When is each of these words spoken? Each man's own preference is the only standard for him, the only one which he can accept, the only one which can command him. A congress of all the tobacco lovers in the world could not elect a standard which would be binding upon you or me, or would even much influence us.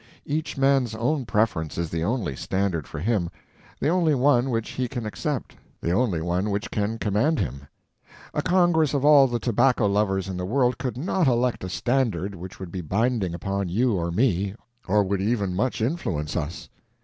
Each 0.25 0.57
man's 0.57 0.95
own 0.95 1.27
preference 1.27 1.77
is 1.77 1.91
the 1.91 2.03
only 2.03 2.35
standard 2.35 2.87
for 2.87 2.97
him, 2.97 3.29
the 3.79 3.89
only 3.89 4.15
one 4.15 4.49
which 4.49 4.69
he 4.71 4.87
can 4.87 5.05
accept, 5.05 5.55
the 5.79 5.91
only 5.91 6.23
one 6.23 6.49
which 6.49 6.71
can 6.71 6.97
command 6.97 7.37
him. 7.37 7.67
A 8.33 8.41
congress 8.41 8.95
of 8.95 9.05
all 9.05 9.27
the 9.27 9.37
tobacco 9.39 9.85
lovers 9.85 10.27
in 10.27 10.37
the 10.37 10.43
world 10.45 10.79
could 10.79 10.97
not 10.97 11.27
elect 11.27 11.63
a 11.63 11.69
standard 11.69 12.33
which 12.33 12.59
would 12.59 12.71
be 12.71 12.81
binding 12.81 13.35
upon 13.35 13.69
you 13.69 13.93
or 13.93 14.09
me, 14.09 14.55
or 14.87 15.03
would 15.03 15.21
even 15.21 15.53
much 15.53 15.81
influence 15.83 16.35
us. 16.35 16.67